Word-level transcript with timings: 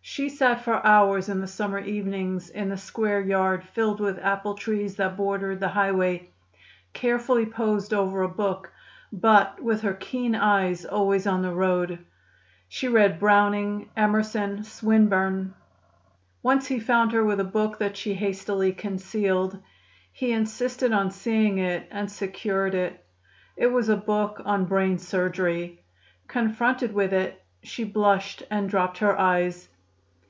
She 0.00 0.30
sat 0.30 0.62
for 0.62 0.84
hours 0.86 1.28
in 1.28 1.42
the 1.42 1.46
summer 1.46 1.78
evenings 1.80 2.48
in 2.48 2.70
the 2.70 2.78
square 2.78 3.20
yard 3.20 3.62
filled 3.62 4.00
with 4.00 4.18
apple 4.20 4.54
trees 4.54 4.96
that 4.96 5.18
bordered 5.18 5.60
the 5.60 5.68
highway, 5.68 6.30
carefully 6.94 7.44
posed 7.44 7.92
over 7.92 8.22
a 8.22 8.28
book, 8.28 8.72
but 9.12 9.62
with 9.62 9.82
her 9.82 9.92
keen 9.92 10.34
eyes 10.34 10.86
always 10.86 11.26
on 11.26 11.42
the 11.42 11.52
road. 11.52 12.06
She 12.68 12.88
read 12.88 13.20
Browning, 13.20 13.90
Emerson, 13.98 14.64
Swinburne. 14.64 15.52
Once 16.42 16.68
he 16.68 16.80
found 16.80 17.12
her 17.12 17.22
with 17.22 17.38
a 17.38 17.44
book 17.44 17.76
that 17.78 17.94
she 17.98 18.14
hastily 18.14 18.72
concealed. 18.72 19.58
He 20.10 20.32
insisted 20.32 20.90
on 20.90 21.10
seeing 21.10 21.58
it, 21.58 21.86
and 21.90 22.10
secured 22.10 22.74
it. 22.74 23.04
It 23.58 23.66
was 23.70 23.90
a 23.90 23.96
book 23.96 24.40
on 24.46 24.64
brain 24.64 24.98
surgery. 24.98 25.84
Confronted 26.28 26.94
with 26.94 27.12
it, 27.12 27.44
she 27.62 27.84
blushed 27.84 28.42
and 28.50 28.70
dropped 28.70 28.96
her 28.98 29.16
eyes. 29.20 29.68